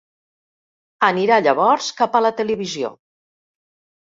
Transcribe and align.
Anirà 1.09 1.37
llavors 1.47 1.91
cap 2.01 2.17
a 2.17 2.23
la 2.29 2.35
televisió. 2.41 2.91